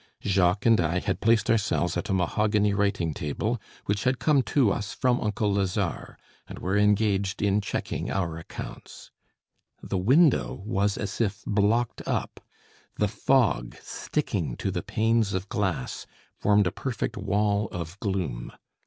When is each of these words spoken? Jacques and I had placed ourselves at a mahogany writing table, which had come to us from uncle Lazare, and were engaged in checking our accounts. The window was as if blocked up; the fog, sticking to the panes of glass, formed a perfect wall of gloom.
Jacques 0.23 0.65
and 0.65 0.81
I 0.81 0.97
had 0.97 1.21
placed 1.21 1.47
ourselves 1.47 1.95
at 1.95 2.09
a 2.09 2.13
mahogany 2.15 2.73
writing 2.73 3.13
table, 3.13 3.61
which 3.85 4.03
had 4.03 4.17
come 4.17 4.41
to 4.49 4.71
us 4.71 4.93
from 4.95 5.21
uncle 5.21 5.53
Lazare, 5.53 6.17
and 6.47 6.57
were 6.57 6.75
engaged 6.75 7.39
in 7.39 7.61
checking 7.61 8.09
our 8.09 8.39
accounts. 8.39 9.11
The 9.83 9.99
window 9.99 10.63
was 10.65 10.97
as 10.97 11.21
if 11.21 11.43
blocked 11.45 12.01
up; 12.07 12.39
the 12.97 13.07
fog, 13.07 13.75
sticking 13.79 14.57
to 14.57 14.71
the 14.71 14.81
panes 14.81 15.35
of 15.35 15.49
glass, 15.49 16.07
formed 16.35 16.65
a 16.65 16.71
perfect 16.71 17.15
wall 17.15 17.67
of 17.67 17.99
gloom. 17.99 18.53